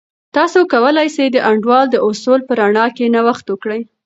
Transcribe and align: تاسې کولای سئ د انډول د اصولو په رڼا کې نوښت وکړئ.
تاسې 0.35 0.59
کولای 0.73 1.07
سئ 1.15 1.27
د 1.31 1.37
انډول 1.49 1.85
د 1.91 1.95
اصولو 2.07 2.47
په 2.49 2.53
رڼا 2.59 2.85
کې 2.95 3.11
نوښت 3.15 3.45
وکړئ. 3.49 3.81